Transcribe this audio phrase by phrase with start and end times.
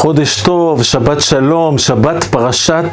[0.00, 2.90] חודש טוב, שבת שלום, שבת פרשת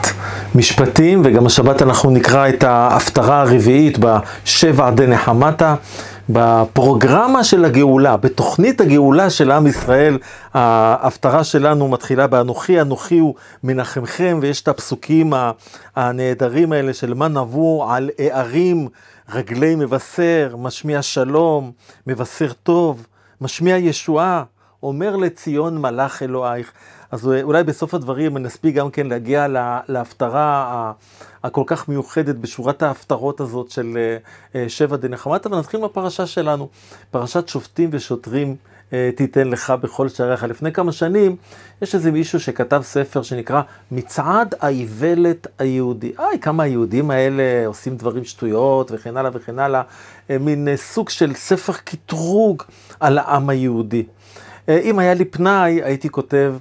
[0.56, 5.76] משפטים, וגם השבת אנחנו נקרא את ההפטרה הרביעית בשבע דנחמתה,
[6.30, 10.18] בפרוגרמה של הגאולה, בתוכנית הגאולה של עם ישראל,
[10.54, 15.34] ההפטרה שלנו מתחילה באנוכי, אנוכי הוא מנחמכם, ויש את הפסוקים
[15.96, 18.88] הנהדרים האלה של מה נבוא על הערים,
[19.34, 21.72] רגלי מבשר, משמיע שלום,
[22.08, 23.06] מבשר טוב,
[23.42, 24.44] משמיע ישועה.
[24.84, 26.72] אומר לציון מלאך אלוהיך.
[27.12, 29.48] אז אולי בסוף הדברים נספיק גם כן להגיע
[29.88, 30.92] להפטרה
[31.44, 33.98] הכל כך מיוחדת בשורת ההפטרות הזאת של
[34.56, 36.70] אה, שבע דנחמתה, ונתחיל מהפרשה שלנו,
[37.12, 38.56] פרשת שופטים ושוטרים.
[38.94, 40.44] אה, תיתן לך בכל שעריך.
[40.44, 41.36] לפני כמה שנים,
[41.82, 46.12] יש איזה מישהו שכתב ספר שנקרא מצעד האיוולת היהודי.
[46.20, 49.82] איי, כמה היהודים האלה עושים דברים שטויות וכן הלאה וכן הלאה.
[50.30, 52.64] אה, מין סוג של ספר קטרוג
[53.00, 54.04] על העם היהודי.
[54.70, 56.56] אם היה לי פנאי, הייתי כותב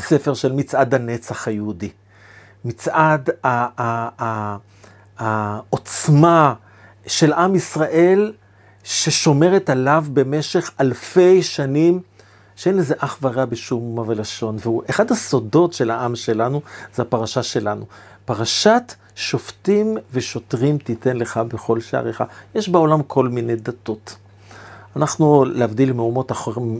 [0.00, 1.90] ספר של מצעד הנצח היהודי.
[2.64, 3.30] מצעד
[5.18, 6.54] העוצמה
[7.06, 8.32] של עם ישראל
[8.84, 12.00] ששומרת עליו במשך אלפי שנים,
[12.56, 14.56] שאין לזה אח ורע בשום אומה ולשון.
[14.60, 16.60] והוא אחד הסודות של העם שלנו,
[16.94, 17.86] זה הפרשה שלנו.
[18.24, 22.24] פרשת שופטים ושוטרים תיתן לך בכל שעריך.
[22.54, 24.16] יש בעולם כל מיני דתות.
[24.96, 26.32] אנחנו, להבדיל מאומות,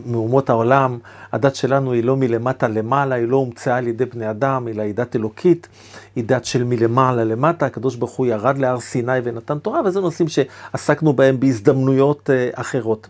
[0.05, 0.97] מאומות העולם,
[1.31, 4.93] הדת שלנו היא לא מלמטה למעלה, היא לא הומצאה על ידי בני אדם, אלא היא
[4.93, 5.67] דת אלוקית,
[6.15, 10.27] היא דת של מלמעלה למטה, הקדוש ברוך הוא ירד להר סיני ונתן תורה, וזה נושאים
[10.27, 13.07] שעסקנו בהם בהזדמנויות אה, אחרות.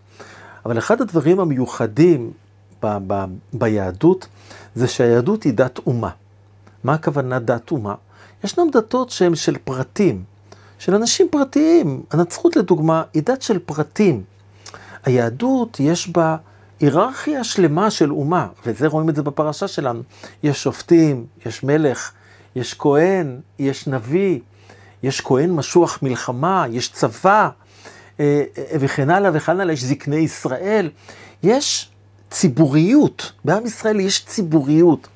[0.66, 2.32] אבל אחד הדברים המיוחדים
[2.84, 4.28] ב- ב- ביהדות,
[4.76, 6.10] זה שהיהדות היא דת אומה.
[6.84, 7.96] מה הכוונה דת אומה?
[8.44, 10.24] ישנם דתות שהן של פרטים,
[10.80, 12.04] של אנשים פרטיים.
[12.12, 14.35] הנצרות לדוגמה היא דת של פרטים.
[15.06, 16.36] היהדות יש בה
[16.80, 20.02] היררכיה שלמה של אומה, וזה רואים את זה בפרשה שלנו.
[20.44, 22.12] יש שופטים, יש מלך,
[22.56, 24.40] יש כהן, יש נביא,
[25.04, 27.50] יש כהן משוח מלחמה, יש צבא,
[28.20, 30.90] אה, אה, וכן הלאה וכן הלאה, יש זקני ישראל.
[31.44, 31.90] יש
[32.30, 35.08] ציבוריות, בעם ישראל יש ציבוריות.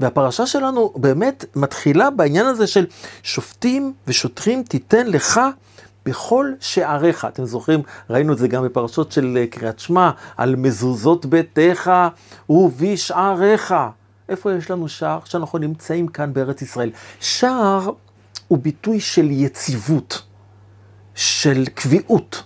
[0.00, 2.86] והפרשה שלנו באמת מתחילה בעניין הזה של
[3.22, 5.40] שופטים ושוטרים תיתן לך
[6.04, 7.24] בכל שעריך.
[7.24, 11.90] אתם זוכרים, ראינו את זה גם בפרשות של אה, קריאת שמע, על מזוזות ביתך
[12.48, 13.74] ובשעריך.
[14.28, 15.18] איפה יש לנו שער?
[15.24, 16.90] שאנחנו נמצאים כאן בארץ ישראל.
[17.20, 17.90] שער
[18.48, 20.22] הוא ביטוי של יציבות,
[21.14, 22.42] של קביעות,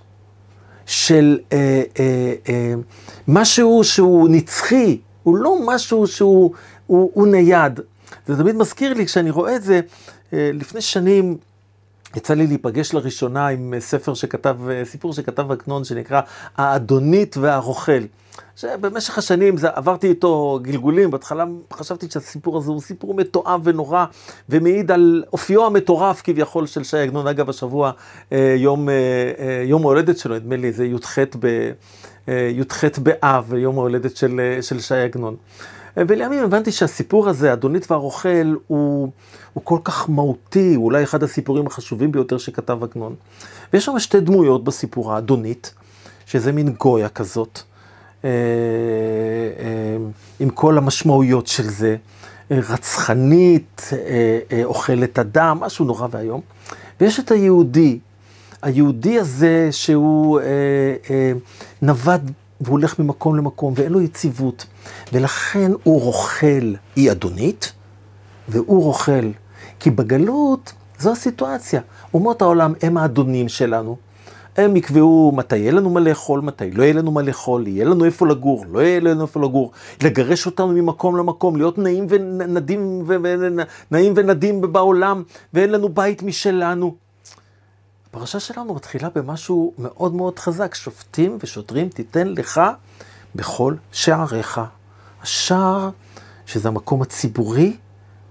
[0.86, 2.74] של אה, אה, אה,
[3.28, 6.52] משהו שהוא נצחי, הוא לא משהו שהוא
[6.86, 7.80] הוא, הוא נייד.
[8.26, 9.80] זה תמיד מזכיר לי, כשאני רואה את זה,
[10.32, 11.36] אה, לפני שנים
[12.16, 16.20] יצא לי להיפגש לראשונה עם ספר שכתב, סיפור שכתב עגנון שנקרא
[16.56, 18.02] האדונית והרוכל.
[18.56, 24.04] שבמשך השנים זה, עברתי איתו גלגולים, בהתחלה חשבתי שהסיפור הזה הוא סיפור מתועב ונורא,
[24.48, 27.26] ומעיד על אופיו המטורף כביכול של שי עגנון.
[27.26, 27.90] אגב, השבוע
[28.32, 28.94] אה, יום, אה,
[29.38, 31.70] אה, יום ההולדת שלו, נדמה לי, זה י"ח ב...
[32.28, 35.36] י"ח באב, יום ההולדת של, של שי עגנון.
[36.08, 39.08] ולימים הבנתי שהסיפור הזה, אדונית והרוכל, הוא,
[39.52, 43.14] הוא כל כך מהותי, הוא אולי אחד הסיפורים החשובים ביותר שכתב עגנון.
[43.72, 45.74] ויש שם שתי דמויות בסיפור, האדונית,
[46.26, 47.60] שזה מין גויה כזאת,
[48.24, 49.96] אה, אה,
[50.40, 51.96] עם כל המשמעויות של זה,
[52.50, 56.40] רצחנית, אה, אוכלת אדם, משהו נורא ואיום.
[57.00, 57.98] ויש את היהודי,
[58.62, 60.40] היהודי הזה שהוא
[61.82, 64.66] נווד והוא הולך ממקום למקום ואין לו יציבות,
[65.12, 67.72] ולכן הוא רוכל, היא אדונית,
[68.48, 69.30] והוא רוכל.
[69.80, 71.80] כי בגלות זו הסיטואציה.
[72.14, 73.96] אומות העולם הם האדונים שלנו.
[74.56, 78.04] הם יקבעו מתי יהיה לנו מה לאכול, מתי לא יהיה לנו מה לאכול, יהיה לנו
[78.04, 83.04] איפה לגור, לא יהיה לנו איפה לגור, לגרש אותנו ממקום למקום, להיות נעים ונדים,
[83.90, 85.22] נעים ונדים בעולם,
[85.54, 86.94] ואין לנו בית משלנו.
[88.10, 92.60] הפרשה שלנו מתחילה במשהו מאוד מאוד חזק, שופטים ושוטרים תיתן לך
[93.34, 94.60] בכל שעריך.
[95.22, 95.90] השער,
[96.46, 97.76] שזה המקום הציבורי,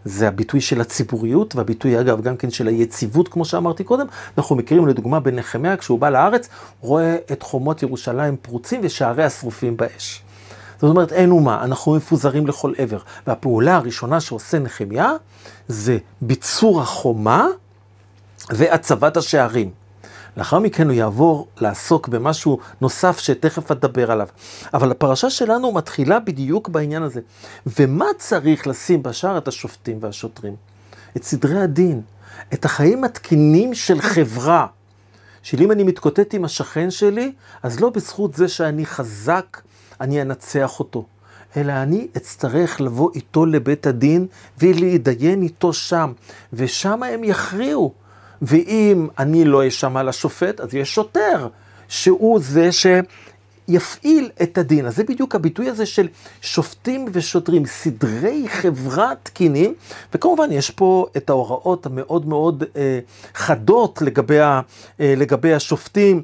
[0.06, 4.06] זה הביטוי של הציבוריות, והביטוי אגב גם כן של היציבות, כמו שאמרתי קודם.
[4.38, 6.50] אנחנו מכירים לדוגמה בנחמיה, כשהוא בא לארץ,
[6.82, 10.24] רואה את חומות ירושלים פרוצים ושעריה שרופים באש.
[10.82, 13.00] זאת אומרת, אין אומה, אנחנו מפוזרים לכל עבר.
[13.28, 15.12] והפעולה הראשונה שעושה נחמיה,
[15.68, 17.48] זה ביצור החומה
[18.50, 19.72] והצבת השערים.
[20.38, 24.28] לאחר מכן הוא יעבור לעסוק במשהו נוסף שתכף אדבר עליו.
[24.74, 27.22] אבל הפרשה שלנו מתחילה בדיוק בעניין הזה.
[27.80, 30.56] ומה צריך לשים בשער את השופטים והשוטרים?
[31.18, 32.02] את סדרי הדין,
[32.54, 34.68] את החיים התקינים של חברה.
[35.44, 37.32] שאם אני מתקוטט עם השכן שלי,
[37.64, 39.62] אז לא בזכות זה שאני חזק,
[40.02, 41.06] אני אנצח אותו.
[41.58, 44.28] אלא אני אצטרך לבוא איתו לבית הדין
[44.58, 46.14] ולהתדיין איתו שם,
[46.54, 47.94] ושם הם יכריעו.
[48.42, 51.48] ואם אני לא אשמע לשופט, אז יש שוטר,
[51.88, 54.86] שהוא זה שיפעיל את הדין.
[54.86, 56.08] אז זה בדיוק הביטוי הזה של
[56.42, 59.74] שופטים ושוטרים, סדרי חברה תקינים,
[60.14, 63.00] וכמובן יש פה את ההוראות המאוד מאוד אה,
[63.34, 64.62] חדות לגבי, ה,
[65.00, 66.24] אה, לגבי השופטים.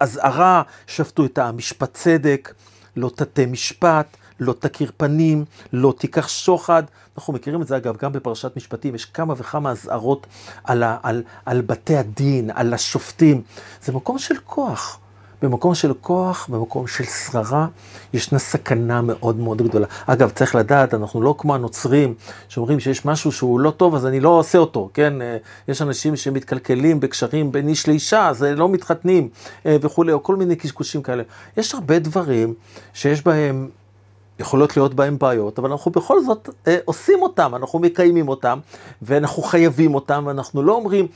[0.00, 2.54] אזהרה, אה, אה, שפטו את העם משפט צדק,
[2.96, 6.82] לא תטה משפט, לא תכיר פנים, לא תיקח שוחד.
[7.16, 10.26] אנחנו מכירים את זה אגב גם בפרשת משפטים, יש כמה וכמה אזהרות
[10.64, 13.42] על, על, על בתי הדין, על השופטים.
[13.82, 14.98] זה מקום של כוח.
[15.42, 17.66] במקום של כוח, במקום של שררה,
[18.12, 19.86] ישנה סכנה מאוד מאוד גדולה.
[20.06, 22.14] אגב, צריך לדעת, אנחנו לא כמו הנוצרים,
[22.48, 25.22] שאומרים שיש משהו שהוא לא טוב, אז אני לא עושה אותו, כן?
[25.22, 25.36] אה,
[25.68, 29.28] יש אנשים שמתקלקלים בקשרים בין איש לאישה, אז לא מתחתנים
[29.66, 31.22] אה, וכולי, או כל מיני קשקושים כאלה.
[31.56, 32.54] יש הרבה דברים
[32.94, 33.68] שיש בהם
[34.42, 38.58] יכולות להיות בהם בעיות, אבל אנחנו בכל זאת אה, עושים אותם, אנחנו מקיימים אותם,
[39.02, 41.06] ואנחנו חייבים אותם, ואנחנו לא אומרים,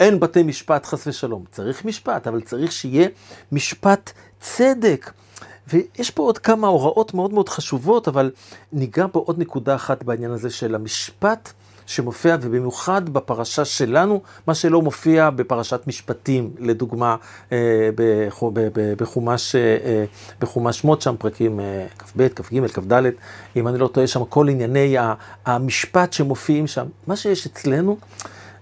[0.00, 1.44] אין בתי משפט חס ושלום.
[1.50, 3.08] צריך משפט, אבל צריך שיהיה
[3.52, 5.10] משפט צדק.
[5.68, 8.30] ויש פה עוד כמה הוראות מאוד מאוד חשובות, אבל
[8.72, 11.52] ניגע פה עוד נקודה אחת בעניין הזה של המשפט.
[11.86, 17.16] שמופיע, ובמיוחד בפרשה שלנו, מה שלא מופיע בפרשת משפטים, לדוגמה,
[17.52, 17.90] אה,
[18.96, 20.04] בחומש, אה,
[20.40, 23.02] בחומש שמות שם, פרקים אה, כ"ב, כ"ג, כ"ד,
[23.56, 24.96] אם אני לא טועה, שם כל ענייני
[25.46, 26.86] המשפט שמופיעים שם.
[27.06, 27.96] מה שיש אצלנו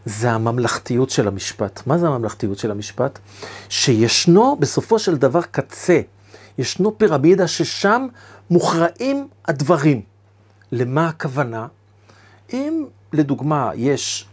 [0.06, 1.82] זה הממלכתיות של המשפט.
[1.86, 3.18] מה זה הממלכתיות של המשפט?
[3.68, 6.00] שישנו בסופו של דבר קצה,
[6.58, 8.06] ישנו פירמידה ששם
[8.50, 10.02] מוכרעים הדברים.
[10.72, 11.66] למה הכוונה?
[12.52, 14.26] אם לדוגמה, יש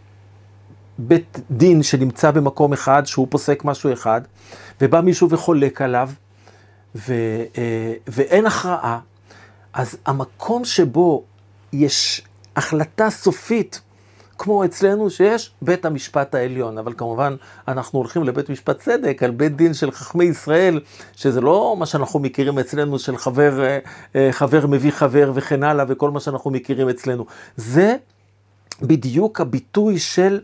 [0.98, 4.22] בית דין שנמצא במקום אחד, שהוא פוסק משהו אחד,
[4.82, 6.10] ובא מישהו וחולק עליו,
[6.96, 7.14] ו,
[7.58, 9.00] אה, ואין הכרעה,
[9.74, 11.24] אז המקום שבו
[11.74, 12.22] יש
[12.56, 13.82] החלטה סופית,
[14.38, 17.36] כמו אצלנו שיש בית המשפט העליון, אבל כמובן
[17.68, 20.80] אנחנו הולכים לבית משפט צדק, על בית דין של חכמי ישראל,
[21.16, 23.80] שזה לא מה שאנחנו מכירים אצלנו של חבר, אה,
[24.16, 27.26] אה, חבר מביא חבר וכן הלאה, וכל מה שאנחנו מכירים אצלנו.
[27.56, 27.96] זה
[28.82, 30.40] בדיוק הביטוי של,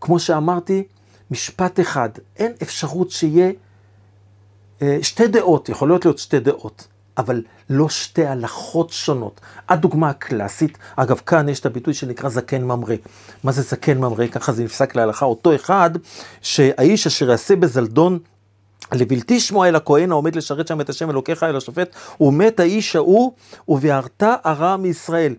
[0.00, 0.82] כמו שאמרתי,
[1.30, 2.08] משפט אחד.
[2.36, 3.52] אין אפשרות שיהיה
[4.82, 6.86] אה, שתי דעות, יכולות להיות שתי דעות,
[7.18, 9.40] אבל לא שתי הלכות שונות.
[9.68, 12.94] הדוגמה הקלאסית, אגב, כאן יש את הביטוי שנקרא זקן ממרא.
[13.44, 14.26] מה זה זקן ממרא?
[14.26, 15.26] ככה זה נפסק להלכה.
[15.26, 15.90] אותו אחד,
[16.42, 18.18] שהאיש אשר יעשה בזלדון
[18.92, 23.32] לבלתי שמוע אל הכהן העומד לשרת שם את השם אלוקיך אל השופט, ומת האיש ההוא,
[23.68, 25.34] וביערת הרע מישראל.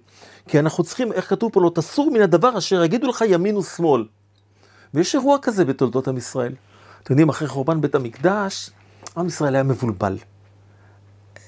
[0.48, 4.06] כי אנחנו צריכים, איך כתוב פה, לא תסור מן הדבר אשר יגידו לך ימין ושמאל.
[4.94, 6.54] ויש אירוע כזה בתולדות עם ישראל.
[7.04, 8.70] אתם יודעים, אחרי חורבן בית המקדש,
[9.18, 10.18] עם ישראל היה מבולבל.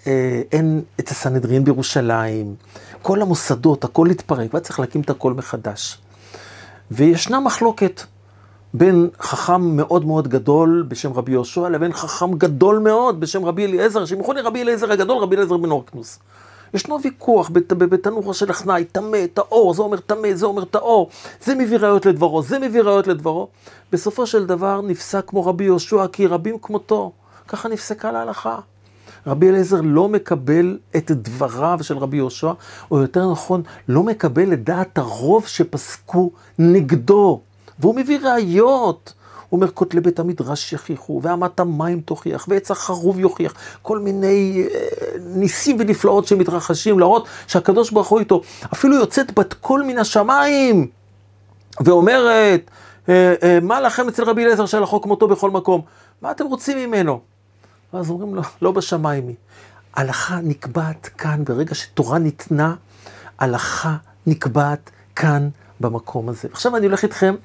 [0.08, 2.56] אה, אין את הסנהדרין בירושלים,
[3.02, 5.98] כל המוסדות, הכל התפרק, והיה צריך להקים את הכל מחדש.
[6.92, 8.02] וישנה מחלוקת
[8.74, 14.04] בין חכם מאוד מאוד גדול בשם רבי יהושע לבין חכם גדול מאוד בשם רבי אליעזר,
[14.20, 16.20] יכולים רבי אליעזר הגדול, רבי אליעזר בן אורקנוס.
[16.76, 21.10] ישנו ויכוח בתנוחה של אחנאי, טמא, טהור, זה אומר טמא, זה אומר טהור,
[21.44, 23.48] זה מביא ראיות לדברו, זה מביא ראיות לדברו.
[23.92, 27.12] בסופו של דבר נפסק כמו רבי יהושע, כי רבים כמותו.
[27.48, 28.60] ככה נפסקה להלכה.
[29.28, 32.52] רבי אליעזר לא מקבל את דבריו של רבי יהושע,
[32.92, 37.42] או יותר נכון, לא מקבל את דעת הרוב שפסקו נגדו.
[37.80, 39.14] והוא מביא ראיות.
[39.56, 44.80] אומר, כותלי בית המדרש יכיחו, ואמת המים תוכיח, ועץ החרוב יוכיח, כל מיני אה,
[45.20, 48.42] ניסים ונפלאות שמתרחשים, להראות שהקדוש ברוך הוא איתו.
[48.74, 50.88] אפילו יוצאת בת קול מן השמיים,
[51.80, 52.72] ואומרת,
[53.10, 55.82] אה, אה, מה לכם אצל רבי אליעזר החוק כמותו בכל מקום?
[56.22, 57.20] מה אתם רוצים ממנו?
[57.94, 59.36] ואז אומרים לו, לא בשמיים היא.
[59.94, 62.76] הלכה נקבעת כאן, ברגע שתורה ניתנה,
[63.40, 63.96] הלכה
[64.28, 66.48] נקבעת כאן במקום הזה.
[66.52, 67.36] עכשיו אני הולך איתכם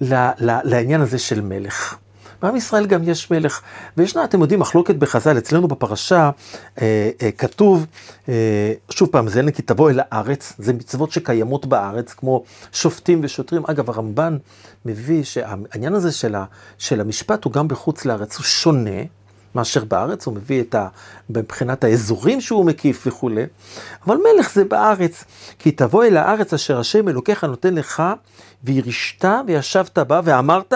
[0.00, 1.96] לעניין הזה של מלך.
[2.44, 3.60] בעם ישראל גם יש מלך,
[3.96, 6.30] וישנה, אתם יודעים, מחלוקת בחז"ל, אצלנו בפרשה
[6.82, 7.86] אה, אה, כתוב,
[8.28, 13.20] אה, שוב פעם, זה אין כי תבוא אל הארץ, זה מצוות שקיימות בארץ, כמו שופטים
[13.22, 13.62] ושוטרים.
[13.66, 14.36] אגב, הרמב"ן
[14.84, 16.44] מביא שהעניין הזה של, ה,
[16.78, 19.00] של המשפט הוא גם בחוץ לארץ, הוא שונה.
[19.54, 20.88] מאשר בארץ, הוא מביא את ה...
[21.30, 23.44] מבחינת האזורים שהוא מקיף וכולי,
[24.06, 25.24] אבל מלך זה בארץ.
[25.58, 28.02] כי תבוא אל הארץ אשר השם אלוקיך נותן לך,
[28.64, 30.74] וירשת וישבת בה, ואמרת,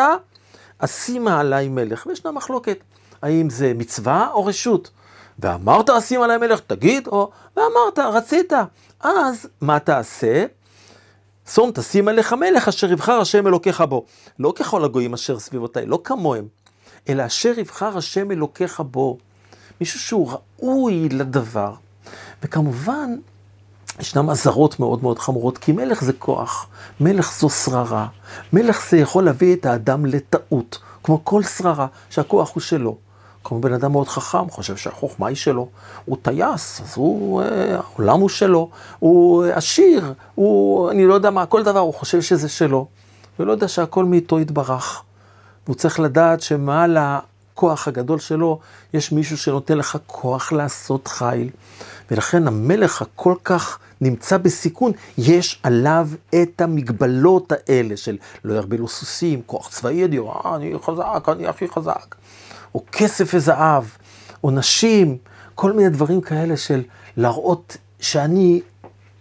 [0.78, 2.06] אשימה עליי מלך.
[2.06, 2.78] וישנה מחלוקת,
[3.22, 4.90] האם זה מצווה או רשות.
[5.38, 8.52] ואמרת אשים עליי מלך, תגיד, או ואמרת, רצית.
[9.00, 10.44] אז מה תעשה?
[11.54, 14.04] שום תשים עליך מלך אשר יבחר השם אלוקיך בו.
[14.38, 16.48] לא ככל הגויים אשר סביבותיי, לא כמוהם.
[17.08, 19.18] אלא אשר יבחר השם אלוקיך בו.
[19.80, 21.72] מישהו שהוא ראוי לדבר.
[22.42, 23.16] וכמובן,
[24.00, 26.66] ישנם אזהרות מאוד מאוד חמורות, כי מלך זה כוח,
[27.00, 28.06] מלך זו שררה,
[28.52, 32.96] מלך זה יכול להביא את האדם לטעות, כמו כל שררה, שהכוח הוא שלו.
[33.44, 35.68] כמו בן אדם מאוד חכם, חושב שהחוכמה היא שלו,
[36.04, 41.46] הוא טייס, אז הוא, אה, העולם הוא שלו, הוא עשיר, הוא, אני לא יודע מה,
[41.46, 42.86] כל דבר הוא חושב שזה שלו,
[43.38, 45.02] ולא יודע שהכל מאיתו יתברך.
[45.68, 48.58] הוא צריך לדעת שמעל הכוח הגדול שלו,
[48.94, 51.50] יש מישהו שנותן לך כוח לעשות חיל.
[52.10, 56.08] ולכן המלך הכל כך נמצא בסיכון, יש עליו
[56.42, 61.68] את המגבלות האלה של לא ירבלו סוסים, כוח צבאי ידיעו, אה, אני חזק, אני הכי
[61.68, 62.14] חזק.
[62.74, 63.84] או כסף וזהב,
[64.44, 65.16] או נשים,
[65.54, 66.82] כל מיני דברים כאלה של
[67.16, 68.60] להראות שאני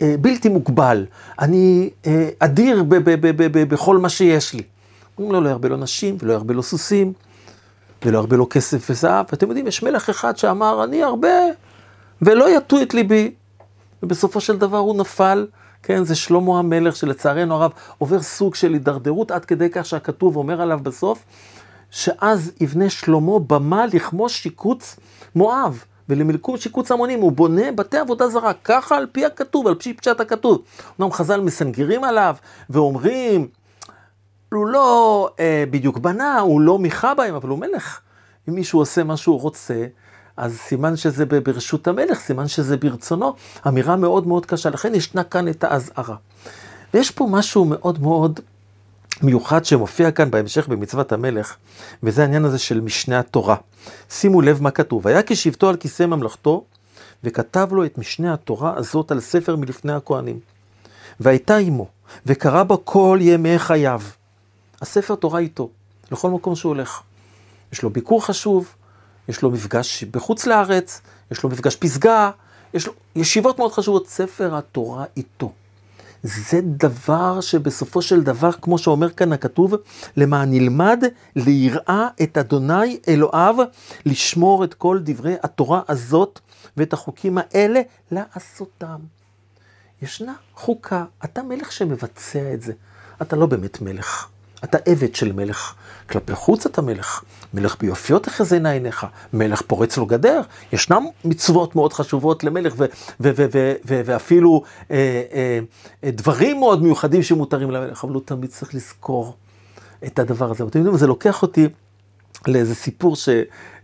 [0.01, 1.05] אה, בלתי מוגבל,
[1.39, 4.63] אני אה, אדיר ב- ב- ב- בכל מה שיש לי.
[5.17, 7.13] אומרים לו, לא ירבה לו נשים, ולא ירבה לו סוסים,
[8.05, 9.25] ולא ירבה לו כסף וזהב.
[9.31, 11.37] ואתם יודעים, יש מלך אחד שאמר, אני הרבה,
[12.21, 13.31] ולא יטו את ליבי.
[14.03, 15.47] ובסופו של דבר הוא נפל,
[15.83, 20.61] כן, זה שלמה המלך, שלצערנו הרב עובר סוג של הידרדרות, עד כדי כך שהכתוב אומר
[20.61, 21.23] עליו בסוף,
[21.91, 24.95] שאז יבנה שלמה במה לכמוש שיקוץ
[25.35, 25.83] מואב.
[26.09, 30.19] ולמלכות שיקוץ המונים, הוא בונה בתי עבודה זרה, ככה על פי הכתוב, על פי פשט
[30.19, 30.61] הכתוב.
[30.99, 32.35] אמנם חז"ל מסנגרים עליו,
[32.69, 33.47] ואומרים,
[34.53, 37.99] הוא לא אה, בדיוק בנה, הוא לא מיכה בהם, אבל הוא מלך.
[38.49, 39.85] אם מישהו עושה מה שהוא רוצה,
[40.37, 43.33] אז סימן שזה ברשות המלך, סימן שזה ברצונו.
[43.67, 46.15] אמירה מאוד מאוד קשה, לכן ישנה כאן את האזהרה.
[46.93, 48.39] ויש פה משהו מאוד מאוד
[49.23, 51.55] מיוחד שמופיע כאן בהמשך במצוות המלך,
[52.03, 53.55] וזה העניין הזה של משנה התורה.
[54.09, 56.63] שימו לב מה כתוב, היה כשבתו על כיסא ממלכתו,
[57.23, 60.39] וכתב לו את משנה התורה הזאת על ספר מלפני הכהנים.
[61.19, 61.87] והייתה עמו,
[62.25, 64.01] וקרא בה כל ימי חייו.
[64.81, 65.69] הספר תורה איתו,
[66.11, 67.01] לכל מקום שהוא הולך.
[67.73, 68.75] יש לו ביקור חשוב,
[69.27, 72.31] יש לו מפגש בחוץ לארץ, יש לו מפגש פסגה,
[72.73, 75.51] יש לו ישיבות מאוד חשובות, ספר התורה איתו.
[76.23, 79.73] זה דבר שבסופו של דבר, כמו שאומר כאן הכתוב,
[80.17, 81.03] למען נלמד
[81.35, 83.55] ליראה את אדוני אלוהיו,
[84.05, 86.39] לשמור את כל דברי התורה הזאת
[86.77, 87.81] ואת החוקים האלה,
[88.11, 88.99] לעשותם.
[90.01, 92.73] ישנה חוקה, אתה מלך שמבצע את זה,
[93.21, 94.27] אתה לא באמת מלך.
[94.63, 95.73] אתה עבד של מלך.
[96.09, 97.23] כלפי חוץ אתה מלך.
[97.53, 99.05] מלך ביופיות החזינה עיניך.
[99.33, 100.41] מלך פורץ לו גדר.
[100.73, 102.73] ישנם מצוות מאוד חשובות למלך,
[103.85, 105.23] ואפילו אה,
[106.03, 109.35] אה, דברים מאוד מיוחדים שמותרים למלך, אבל הוא תמיד צריך לזכור
[110.05, 110.63] את הדבר הזה.
[110.63, 111.67] אתם יודעים, זה לוקח אותי
[112.47, 113.15] לאיזה סיפור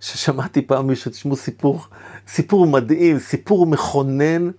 [0.02, 1.86] ששמעתי פעם מישהו, תשמעו סיפור,
[2.28, 4.50] סיפור מדהים, סיפור מכונן.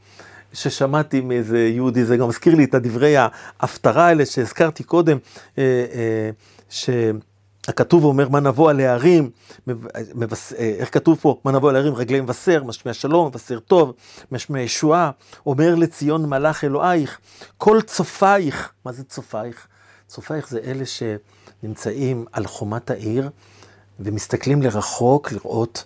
[0.55, 5.19] ששמעתי מאיזה יהודי, זה גם מזכיר לי את הדברי ההפטרה האלה שהזכרתי קודם,
[5.59, 5.63] אה,
[5.95, 6.31] אה,
[6.69, 9.31] שהכתוב אומר מה נבוא על הערים,
[10.15, 10.53] מבס...
[10.53, 13.93] אה, איך כתוב פה, מה נבוא על הערים, רגלי מבשר, משמיע שלום, מבשר טוב,
[14.33, 15.11] משמיע ישועה,
[15.47, 17.19] אומר לציון מלאך אלוהיך,
[17.59, 19.67] כל צופייך, מה זה צופייך?
[20.07, 23.31] צופייך זה אלה שנמצאים על חומת העיר
[24.01, 25.85] ומסתכלים לרחוק לראות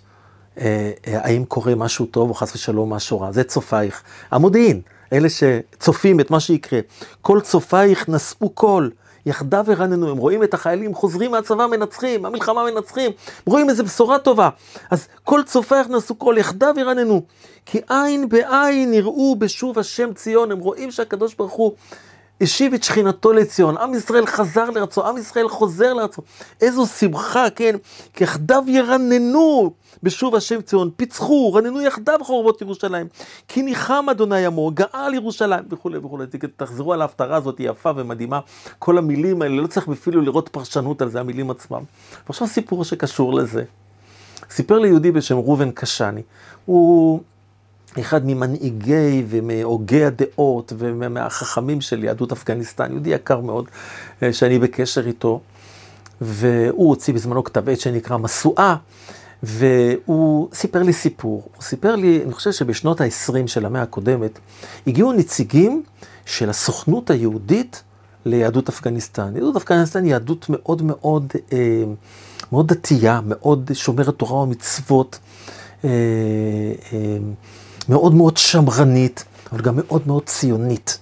[1.05, 3.31] האם קורה משהו טוב או חס ושלום משהו רע.
[3.31, 4.03] זה צופייך.
[4.31, 4.81] המודיעין,
[5.13, 6.79] אלה שצופים את מה שיקרה.
[7.21, 8.91] כל צופייך נשאו קול.
[9.25, 14.19] יחדיו הרננו, הם רואים את החיילים חוזרים מהצבא מנצחים, המלחמה מנצחים, הם רואים איזה בשורה
[14.19, 14.49] טובה.
[14.89, 17.21] אז כל צופייך נשאו קול, יחדיו הרננו.
[17.65, 21.73] כי עין בעין יראו בשוב השם ציון, הם רואים שהקדוש ברוך הוא
[22.41, 26.21] השיב את שכינתו לציון, עם ישראל חזר לארצו, עם ישראל חוזר לארצו.
[26.61, 27.75] איזו שמחה, כן?
[28.13, 33.07] כי יחדיו ירננו בשוב השם ציון, פיצחו, רננו יחדיו חורבות ירושלים.
[33.47, 36.25] כי ניחם אדוני עמו, גאל ירושלים, וכולי וכולי.
[36.55, 38.39] תחזרו על ההפטרה הזאת, היא יפה ומדהימה.
[38.79, 41.83] כל המילים האלה, לא צריך אפילו לראות פרשנות על זה, המילים עצמם.
[42.27, 43.63] ועכשיו סיפור שקשור לזה.
[44.49, 46.21] סיפר לי יהודי בשם ראובן קשני.
[46.65, 47.21] הוא...
[47.99, 53.65] אחד ממנהיגי ומהוגי הדעות ומהחכמים של יהדות אפגניסטן, יהודי יקר מאוד,
[54.23, 55.41] אה, שאני בקשר איתו,
[56.21, 58.75] והוא הוציא בזמנו כתב עת שנקרא משואה,
[59.43, 61.49] והוא סיפר לי סיפור.
[61.55, 64.39] הוא סיפר לי, אני חושב שבשנות ה-20 של המאה הקודמת,
[64.87, 65.83] הגיעו נציגים
[66.25, 67.83] של הסוכנות היהודית
[68.25, 69.35] ליהדות אפגניסטן.
[69.35, 71.83] יהדות אפגניסטן היא יהדות מאוד מאוד, אה,
[72.51, 75.19] מאוד דתייה, מאוד שומרת תורה ומצוות.
[75.85, 75.89] אה,
[77.89, 80.99] מאוד מאוד שמרנית, אבל גם מאוד מאוד ציונית.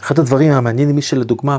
[0.00, 1.56] אחד הדברים המעניינים, מי שלדוגמה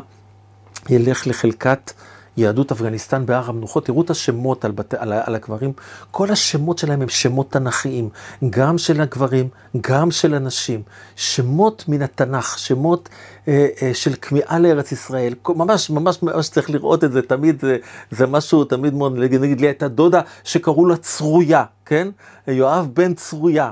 [0.90, 1.92] ילך לחלקת
[2.38, 4.94] יהדות אפגניסטן בהר המנוחות, תראו את השמות על, בת...
[4.94, 5.74] על, על הקברים,
[6.12, 8.10] כל השמות שלהם הם שמות תנכיים,
[8.50, 9.48] גם של הגברים,
[9.82, 10.82] גם של הנשים,
[11.16, 13.10] שמות מן התנ"ך, שמות
[13.48, 17.78] אה, אה, של כמיהה לארץ ישראל, ממש ממש ממש צריך לראות את זה, תמיד זה,
[18.12, 22.08] זה משהו, תמיד מאוד, נגיד לי הייתה דודה שקראו לה צרויה, כן?
[22.48, 23.72] יואב בן צרויה.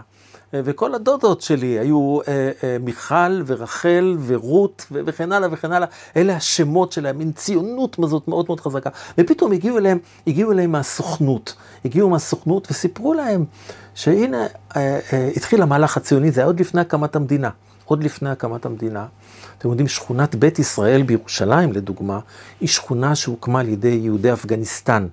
[0.54, 6.36] אה, וכל הדודות שלי היו אה, אה, מיכל ורחל ורות וכן הלאה וכן הלאה, אלה
[6.36, 8.90] השמות שלהם, מין ציונות הזאת מאוד מאוד חזקה.
[9.18, 13.46] ופתאום הגיעו אליהם, הגיעו אליהם מהסוכנות, הגיעו מהסוכנות וסיפרו להם
[13.96, 14.48] שהנה
[15.36, 17.50] התחיל המהלך הציוני, זה היה עוד לפני הקמת המדינה,
[17.86, 19.06] עוד לפני הקמת המדינה.
[19.58, 22.20] אתם יודעים, שכונת בית ישראל בירושלים, לדוגמה,
[22.62, 25.08] היא שכונה שהוקמה על ידי יהודי אפגניסטן,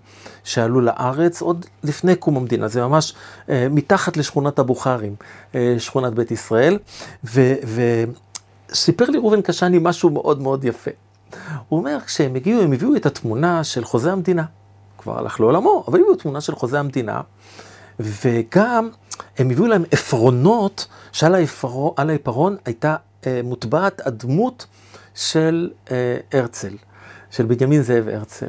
[0.45, 3.15] שעלו לארץ עוד לפני קום המדינה, זה ממש
[3.49, 5.15] אה, מתחת לשכונת הבוכרים,
[5.55, 6.79] אה, שכונת בית ישראל,
[7.25, 10.91] וסיפר לי ראובן קשני משהו מאוד מאוד יפה.
[11.69, 14.45] הוא אומר, כשהם הגיעו, הם הביאו את התמונה של חוזה המדינה.
[14.99, 17.21] כבר הלך לעולמו, אבל הביאו תמונה של חוזה המדינה,
[18.01, 18.89] וגם
[19.39, 21.35] הם הביאו להם עפרונות, שעל
[21.99, 22.97] העפרון הייתה אה,
[23.45, 24.67] מוטבעת הדמות
[25.15, 26.77] של אה, הרצל,
[27.31, 28.47] של בנימין זאב הרצל.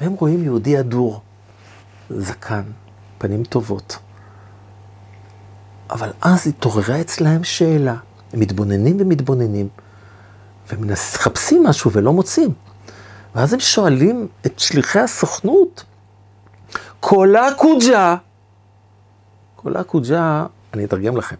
[0.00, 1.20] והם רואים יהודי אדור,
[2.10, 2.62] זקן,
[3.18, 3.98] פנים טובות.
[5.90, 7.96] אבל אז התעוררה אצלהם שאלה,
[8.32, 9.68] הם מתבוננים ומתבוננים,
[10.72, 12.52] ומחפשים משהו ולא מוצאים.
[13.34, 15.84] ואז הם שואלים את שליחי הסוכנות,
[17.00, 18.16] קולה קוג'ה,
[19.56, 21.36] קולה קוג'ה, אני אתרגם לכם,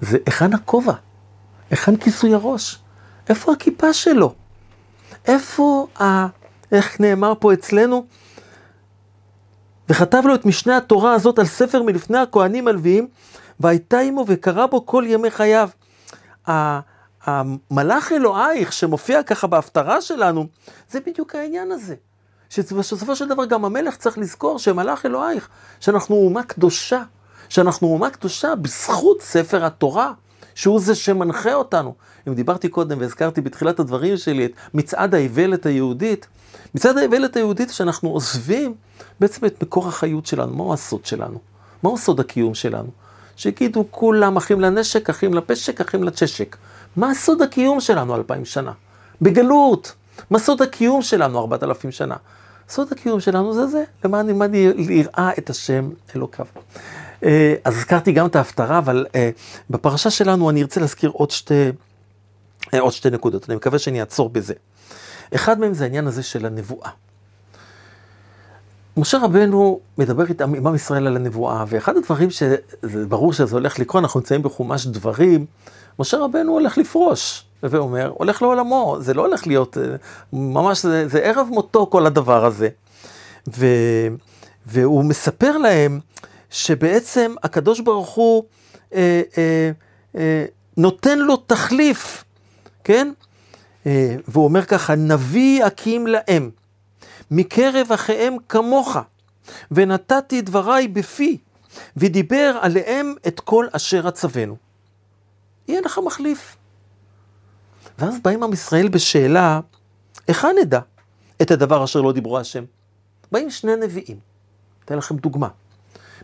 [0.00, 0.92] זה היכן הכובע?
[1.70, 2.78] היכן כיסוי הראש?
[3.28, 4.34] איפה הכיפה שלו?
[5.26, 6.26] איפה ה...
[6.72, 8.06] איך נאמר פה אצלנו?
[9.88, 13.08] וכתב לו את משנה התורה הזאת על ספר מלפני הכהנים הלוויים,
[13.60, 15.68] והייתה עמו וקרא בו כל ימי חייו.
[17.26, 20.46] המלאך אלוהיך שמופיע ככה בהפטרה שלנו,
[20.90, 21.94] זה בדיוק העניין הזה.
[22.50, 25.48] שבסופו של דבר גם המלך צריך לזכור שמלאך אלוהיך,
[25.80, 27.02] שאנחנו אומה קדושה,
[27.48, 30.12] שאנחנו אומה קדושה בזכות ספר התורה.
[30.54, 31.94] שהוא זה שמנחה אותנו.
[32.28, 36.26] אם דיברתי קודם והזכרתי בתחילת הדברים שלי את מצעד האיוולת היהודית,
[36.74, 38.74] מצעד האיוולת היהודית שאנחנו עוזבים
[39.20, 41.38] בעצם את מקור החיות שלנו, מהו הסוד שלנו?
[41.82, 42.88] מהו סוד הקיום שלנו?
[43.36, 46.56] שיגידו כולם אחים לנשק, אחים לפשק, אחים לצ'שק.
[46.96, 48.72] מה סוד הקיום שלנו אלפיים שנה?
[49.22, 49.92] בגלות.
[50.30, 52.16] מה סוד הקיום שלנו ארבעת אלפים שנה?
[52.68, 56.46] סוד הקיום שלנו זה זה, למען למען יראה את השם אלוקיו.
[57.24, 59.30] אה, אז הזכרתי גם את ההפטרה, אבל אה,
[59.70, 61.70] בפרשה שלנו אני ארצה להזכיר עוד שתי,
[62.74, 64.54] אה, עוד שתי נקודות, אני מקווה שאני אעצור בזה.
[65.34, 66.90] אחד מהם זה העניין הזה של הנבואה.
[68.96, 72.56] משה רבנו מדבר איתם, עם עם ישראל על הנבואה, ואחד הדברים שזה
[73.08, 75.46] ברור שזה הולך לקרות, אנחנו נמצאים בחומש דברים,
[75.98, 79.76] משה רבנו הולך לפרוש, ואומר, הולך לעולמו, זה לא הולך להיות,
[80.32, 82.68] ממש, זה, זה ערב מותו כל הדבר הזה.
[83.48, 83.66] ו,
[84.66, 86.00] והוא מספר להם,
[86.50, 88.44] שבעצם הקדוש ברוך הוא
[88.94, 89.70] אה, אה,
[90.16, 90.44] אה,
[90.76, 92.24] נותן לו תחליף,
[92.84, 93.12] כן?
[93.86, 96.50] אה, והוא אומר ככה, נביא אקים להם,
[97.30, 98.96] מקרב אחיהם כמוך,
[99.70, 101.38] ונתתי דבריי בפי,
[101.96, 104.56] ודיבר עליהם את כל אשר אצוונו.
[105.68, 106.56] יהיה לך מחליף.
[107.98, 109.60] ואז באים עם ישראל בשאלה,
[110.28, 110.80] היכן נדע
[111.42, 112.64] את הדבר אשר לא דיברו השם?
[113.32, 114.16] באים שני נביאים.
[114.84, 115.48] אתן לכם דוגמה.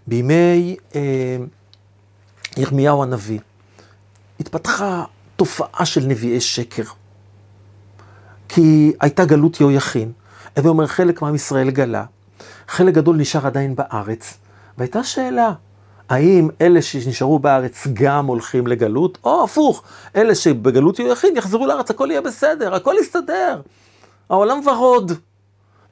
[0.06, 1.36] בימי אה,
[2.56, 3.40] ירמיהו הנביא
[4.40, 5.04] התפתחה
[5.36, 6.82] תופעה של נביאי שקר.
[8.48, 10.12] כי הייתה גלות יהויכין,
[10.56, 12.04] הווי אומר חלק מעם ישראל גלה,
[12.68, 14.38] חלק גדול נשאר עדיין בארץ,
[14.78, 15.52] והייתה שאלה,
[16.10, 19.82] האם אלה שנשארו בארץ גם הולכים לגלות, או הפוך,
[20.16, 23.60] אלה שבגלות יהויכין יחזרו לארץ, הכל יהיה בסדר, הכל יסתדר,
[24.30, 25.12] העולם ורוד.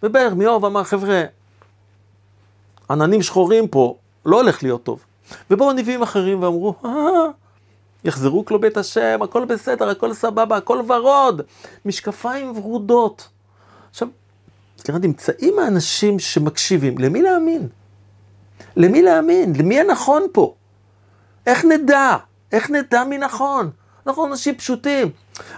[0.03, 1.23] ובירמיהו אמר, חבר'ה,
[2.91, 5.05] עננים שחורים פה, לא הולך להיות טוב.
[5.51, 6.91] ובאו נביאים אחרים ואמרו, אה,
[8.05, 11.43] יחזרו כלו בית השם, הכל בסדר, הכל סבבה, הכל ורוד,
[11.85, 13.29] משקפיים ורודות.
[13.91, 14.09] עכשיו,
[14.89, 17.69] נמצאים האנשים שמקשיבים, למי להאמין?
[18.77, 19.53] למי להאמין?
[19.57, 20.55] למי הנכון פה?
[21.47, 22.17] איך נדע?
[22.53, 23.71] איך נדע מי נכון?
[24.07, 25.11] אנחנו אנשים פשוטים.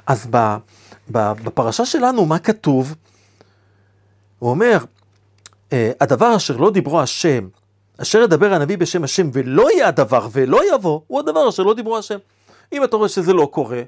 [0.07, 0.27] אז
[1.11, 2.95] בפרשה שלנו, מה כתוב?
[4.39, 4.79] הוא אומר,
[5.73, 7.49] אה, הדבר אשר לא דיברו השם,
[8.03, 11.99] אשר ידבר הנביא בשם השם ולא יהיה הדבר ולא יבוא, הוא הדבר אשר לא דיברו
[11.99, 12.19] השם.
[12.73, 13.83] אם אתה רואה שזה לא קורה,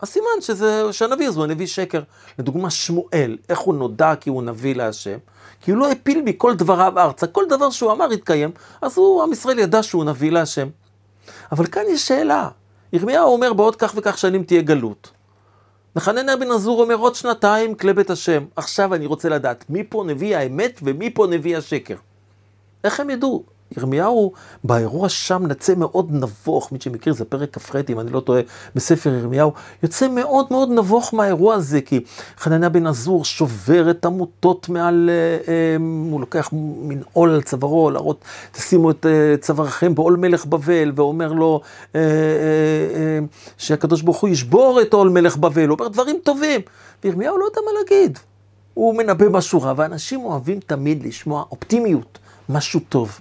[0.00, 2.02] אז סימן שזה, שהנביא הזה הוא הנביא שקר.
[2.38, 5.18] לדוגמה שמואל, איך הוא נודע כי הוא נביא להשם?
[5.60, 8.50] כי הוא לא הפיל מכל דבריו ארצה, כל דבר שהוא אמר התקיים,
[8.82, 10.68] אז הוא, עם ישראל ידע שהוא נביא להשם.
[11.52, 12.48] אבל כאן יש שאלה,
[12.92, 15.10] ירמיהו אומר בעוד כך וכך שנים תהיה גלות.
[15.96, 18.44] נחנניה בן עזור אומר עוד שנתיים כלי בית השם.
[18.56, 21.96] עכשיו אני רוצה לדעת, מי פה נביא האמת ומי פה נביא השקר?
[22.84, 23.44] איך הם ידעו
[23.76, 24.32] ירמיהו,
[24.64, 28.40] באירוע שם נצא מאוד נבוך, מי שמכיר זה פרק כ"ח, אם אני לא טועה,
[28.74, 29.52] בספר ירמיהו,
[29.82, 32.00] יוצא מאוד מאוד נבוך מהאירוע הזה, כי
[32.38, 35.76] חנניה בן עזור שובר את המוטות מעל, אה, אה,
[36.10, 41.32] הוא לוקח מין עול על צווארו, להראות, תשימו את אה, צווארכם בעול מלך בבל, ואומר
[41.32, 41.60] לו
[41.94, 42.06] אה, אה,
[42.94, 43.18] אה,
[43.58, 46.60] שהקדוש ברוך הוא ישבור את עול מלך בבל, הוא אומר דברים טובים,
[47.04, 48.18] וירמיהו לא יודע מה להגיד.
[48.74, 53.20] הוא מנבא משהו רע, ואנשים אוהבים תמיד לשמוע אופטימיות, משהו טוב.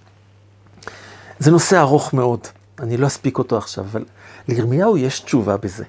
[1.39, 2.39] זה נושא ארוך מאוד,
[2.79, 4.05] אני לא אספיק אותו עכשיו, אבל
[4.47, 5.83] לירמיהו יש תשובה בזה.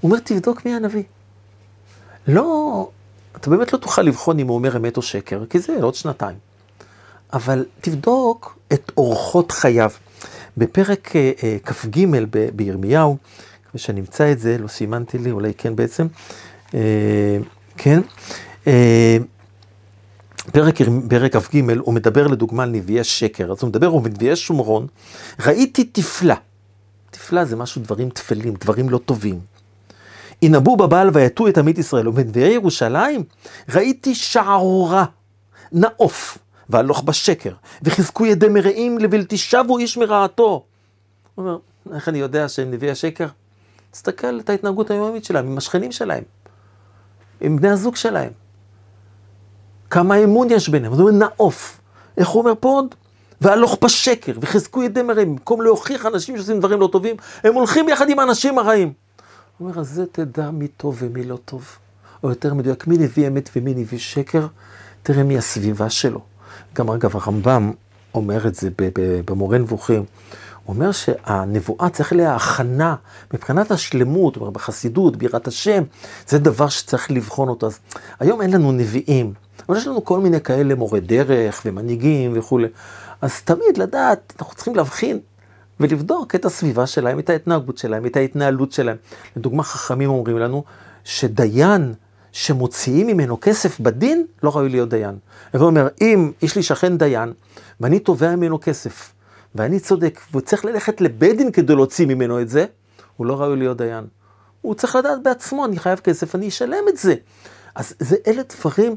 [0.00, 1.02] הוא אומר, תבדוק מי הנביא.
[2.28, 2.88] לא,
[3.36, 6.36] אתה באמת לא תוכל לבחון אם הוא אומר אמת או שקר, כי זה עוד שנתיים.
[7.32, 9.90] אבל תבדוק את אורחות חייו.
[10.56, 12.06] בפרק אה, אה, כ"ג
[12.54, 13.16] בירמיהו,
[13.68, 16.06] כפי שנמצא את זה, לא סימנתי לי, אולי כן בעצם,
[16.74, 17.38] אה,
[17.76, 18.00] כן,
[20.52, 20.74] פרק,
[21.08, 24.86] פרק כ"ג, הוא מדבר לדוגמה על נביאי שקר, אז הוא מדבר על נביאי שומרון,
[25.46, 26.34] ראיתי תפלה,
[27.10, 29.40] תפלה זה משהו, דברים תפלים, דברים לא טובים.
[30.42, 33.24] ינבאו בבעל ויתו את עמית ישראל, ובנביאי ירושלים
[33.68, 35.04] ראיתי שערורה,
[35.72, 40.64] נאוף, והלוך בשקר, וחזקו ידי מרעים לבלתי שבו איש מרעתו.
[41.34, 41.58] הוא אומר,
[41.94, 43.26] איך אני יודע שהם נביאי השקר?
[43.90, 46.22] תסתכל את ההתנהגות היומיומית שלהם, עם השכנים שלהם,
[47.40, 48.30] עם בני הזוג שלהם.
[49.90, 51.80] כמה אמון יש ביניהם, הוא אומר נאוף.
[52.16, 52.94] איך הוא אומר פה עוד?
[53.40, 58.10] והלוך בשקר, וחזקו ידי מרעים, במקום להוכיח אנשים שעושים דברים לא טובים, הם הולכים יחד
[58.10, 58.92] עם האנשים הרעים.
[59.58, 61.64] הוא אומר, אז זה תדע מי טוב ומי לא טוב.
[62.22, 64.46] או יותר מדויק, מי נביא אמת ומי נביא שקר,
[65.02, 66.20] תראה מי הסביבה שלו.
[66.74, 67.72] גם אגב, הרמב"ם
[68.14, 68.68] אומר את זה
[69.24, 70.04] במורה נבוכים.
[70.64, 72.94] הוא אומר שהנבואה צריך להכנה
[73.34, 75.82] מבחינת השלמות, בחסידות, בירת השם,
[76.28, 77.66] זה דבר שצריך לבחון אותו.
[77.66, 77.78] אז
[78.20, 79.32] היום אין לנו נביאים,
[79.68, 82.68] אבל יש לנו כל מיני כאלה מורי דרך ומנהיגים וכולי.
[83.22, 85.18] אז תמיד לדעת, אנחנו צריכים להבחין
[85.80, 88.96] ולבדוק את הסביבה שלהם, את ההתנהגות שלהם, את ההתנהלות שלהם.
[89.36, 90.64] לדוגמה, חכמים אומרים לנו
[91.04, 91.94] שדיין
[92.32, 95.18] שמוציאים ממנו כסף בדין, לא ראוי להיות דיין.
[95.54, 97.32] הוא אומר, אם יש לי שכן דיין,
[97.80, 99.12] ואני תובע ממנו כסף,
[99.54, 102.66] ואני צודק, והוא צריך ללכת לבית דין כדי להוציא ממנו את זה,
[103.16, 104.04] הוא לא ראוי להיות דיין.
[104.60, 107.14] הוא צריך לדעת בעצמו, אני חייב כסף, אני אשלם את זה.
[107.74, 108.96] אז זה אלה דברים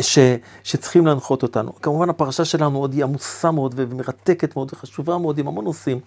[0.00, 0.18] ש,
[0.64, 1.72] שצריכים להנחות אותנו.
[1.82, 6.00] כמובן הפרשה שלנו עוד היא עמוסה מאוד ומרתקת מאוד וחשובה מאוד עם המון נושאים,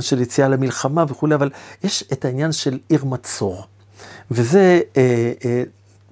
[0.00, 1.50] של יציאה למלחמה וכולי, אבל
[1.84, 3.64] יש את העניין של עיר מצור.
[4.30, 5.62] וזה אה, אה,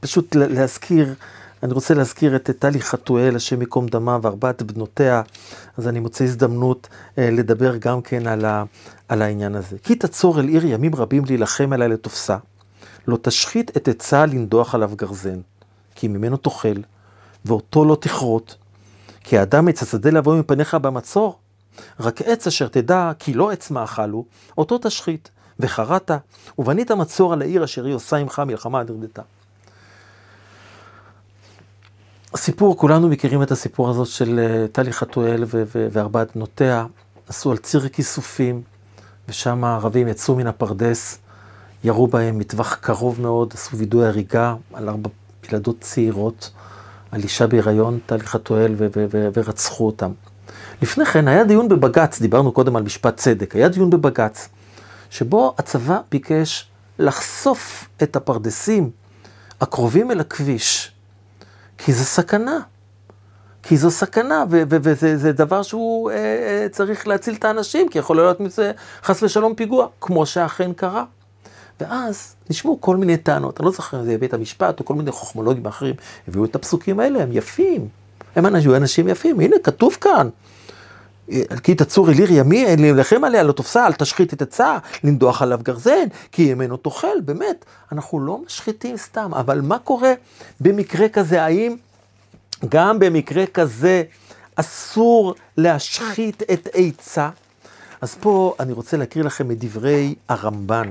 [0.00, 1.14] פשוט להזכיר,
[1.62, 5.22] אני רוצה להזכיר את טלי חתואל, השם ייקום דמה, וארבעת בנותיה,
[5.76, 8.64] אז אני מוצא הזדמנות אה, לדבר גם כן על, ה,
[9.09, 9.76] על העניין הזה.
[9.83, 12.37] כי תצור אל עיר ימים רבים להילחם עליה לתופסה,
[13.06, 15.40] לא תשחית את עצה לנדוח עליו גרזן,
[15.94, 16.80] כי ממנו תאכל.
[17.44, 18.57] ואותו לא תכרות.
[19.24, 21.38] כי האדם עץ השדה לבוא מפניך במצור,
[22.00, 24.24] רק עץ אשר תדע כי לא עץ מאכל הוא,
[24.59, 26.11] אותו תשחית, וחרעת,
[26.59, 29.22] ובנית מצור על העיר אשר היא עושה עמך מלחמה נרדתה.
[32.35, 35.44] הסיפור, כולנו מכירים את הסיפור הזאת של אה, טלי חתואל
[35.92, 36.87] וארבעת בנותיה,
[37.29, 38.62] עשו על ציר כיסופים,
[39.29, 41.18] ושם הערבים יצאו מן הפרדס,
[41.85, 45.09] ירו בהם מטווח קרוב מאוד, עשו וידוי הריגה על ארבע
[45.48, 46.50] ילדות צעירות.
[47.12, 48.75] על אישה בהיריון, טלי חתואל,
[49.35, 50.12] ורצחו אותם.
[50.83, 54.49] לפני כן היה דיון בבג"ץ, דיברנו קודם על משפט צדק, היה דיון בבג"ץ,
[55.11, 56.68] שבו הצבא ביקש
[56.99, 58.90] לחשוף את הפרדסים
[59.61, 60.92] הקרובים אל הכביש,
[61.79, 62.59] כי זה סכנה.
[63.62, 68.40] כי זו סכנה, וזה דבר שהוא אה, אה, צריך להציל את האנשים, כי יכול להיות
[68.40, 71.05] מזה חס ושלום פיגוע, כמו שאכן קרה.
[71.81, 75.11] ואז נשמעו כל מיני טענות, אני לא זוכר אם זה בית המשפט או כל מיני
[75.11, 75.95] חוכמולוגים אחרים,
[76.29, 77.88] הביאו את הפסוקים האלה, הם יפים,
[78.37, 80.29] הם אנשים, אנשים יפים, הנה כתוב כאן.
[81.62, 85.43] כי תצור אל עיר ימי, אין להילחם עליה, לא תופסה, אל תשחית את עצה, לנדוח
[85.43, 90.12] עליו גרזן, כי ימינו תאכל, באמת, אנחנו לא משחיתים סתם, אבל מה קורה
[90.61, 91.43] במקרה כזה?
[91.43, 91.77] האם
[92.69, 94.03] גם במקרה כזה
[94.57, 97.31] אסור להשחית את עצה?
[98.01, 100.90] אז פה אני רוצה להקריא לכם את דברי הרמב"ן.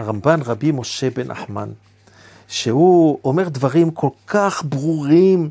[0.00, 1.68] הרמב"ן רבי משה בן נחמן,
[2.48, 5.50] שהוא אומר דברים כל כך ברורים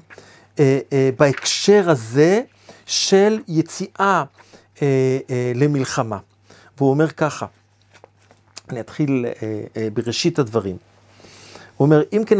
[0.60, 2.42] אה, אה, בהקשר הזה
[2.86, 4.24] של יציאה
[4.82, 6.18] אה, אה, למלחמה.
[6.78, 7.46] והוא אומר ככה,
[8.70, 10.78] אני אתחיל אה, אה, בראשית הדברים.
[11.78, 12.38] הוא אומר, אם כן,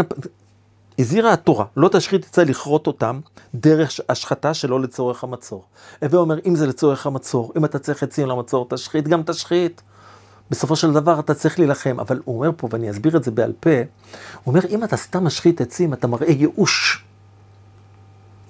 [1.00, 3.20] הזהירה התורה, לא תשחית זה לכרות אותם
[3.56, 5.64] דרך השחתה שלא לצורך המצור.
[6.02, 9.82] הווה אומר, אם זה לצורך המצור, אם אתה צריך עצים למצור, תשחית, גם תשחית.
[10.52, 13.54] בסופו של דבר אתה צריך להילחם, אבל הוא אומר פה, ואני אסביר את זה בעל
[13.60, 17.04] פה, הוא אומר, אם אתה סתם משחית עצים, אתה מראה ייאוש.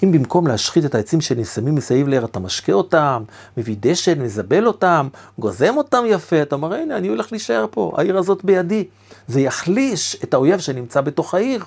[0.03, 3.23] אם במקום להשחית את העצים שנסמים מסביב לעיר, אתה משקה אותם,
[3.57, 5.07] מביא דשן, מזבל אותם,
[5.39, 8.87] גוזם אותם יפה, אתה אומר, הנה, אני הולך להישאר פה, העיר הזאת בידי.
[9.27, 11.65] זה יחליש את האויב שנמצא בתוך העיר.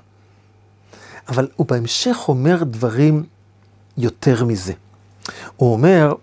[1.29, 3.25] אבל הוא בהמשך אומר דברים
[3.99, 4.73] יותר מזה.
[5.57, 6.14] הוא אומר,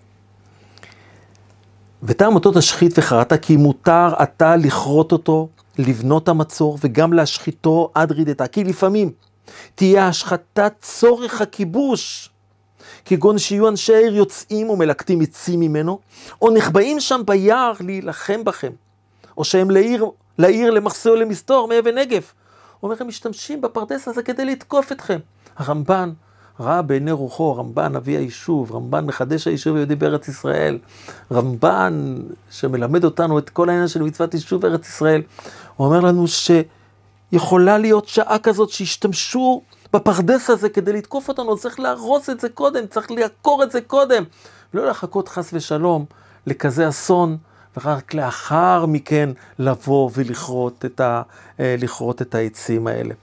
[2.02, 8.46] וטעם אותו תשחית וחרטה, כי מותר אתה לכרות אותו, לבנות המצור, וגם להשחיתו עד רידתה.
[8.46, 9.10] כי לפעמים
[9.74, 12.30] תהיה השחתת צורך הכיבוש,
[13.04, 15.98] כגון שיהיו אנשי העיר יוצאים ומלקטים עצים ממנו,
[16.42, 18.72] או נחבאים שם ביער להילחם בכם,
[19.36, 20.06] או שהם לעיר,
[20.38, 22.34] לעיר למחסה או למסתור מאבן נגף.
[22.80, 25.18] הוא אומר, הם משתמשים בפרדס הזה כדי לתקוף אתכם.
[25.56, 26.12] הרמב"ן
[26.60, 30.78] ראה בעיני רוחו, רמב"ן אבי היישוב, רמב"ן מחדש היישוב היהודי בארץ ישראל,
[31.32, 32.16] רמב"ן
[32.50, 35.22] שמלמד אותנו את כל העניין של מצוות יישוב בארץ ישראל,
[35.76, 36.24] הוא אומר לנו
[37.32, 42.86] שיכולה להיות שעה כזאת שהשתמשו בפרדס הזה כדי לתקוף אותנו, צריך להרוס את זה קודם,
[42.86, 44.24] צריך לעקור את זה קודם,
[44.74, 46.04] ולא לחכות חס ושלום
[46.46, 47.36] לכזה אסון.
[47.76, 51.22] ורק לאחר מכן לבוא ולכרות את, ה,
[51.60, 53.14] אה, לכרות את העצים האלה.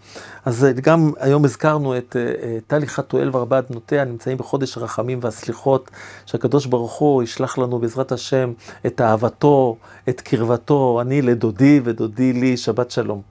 [0.45, 5.91] אז אה, גם היום הזכרנו את אה, טלי חתואל וארבעת בנותיה, נמצאים בחודש הרחמים והסליחות,
[6.25, 8.53] שהקדוש ברוך הוא ישלח לנו בעזרת השם
[8.85, 9.77] את אהבתו,
[10.09, 13.21] את קרבתו, אני לדודי ודודי לי, שבת שלום.